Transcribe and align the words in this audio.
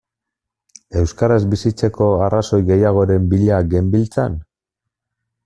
Euskaraz 1.01 1.37
bizitzeko 1.51 2.07
arrazoi 2.29 2.59
gehiagoren 2.71 3.29
bila 3.35 3.61
genbiltzan? 3.75 4.41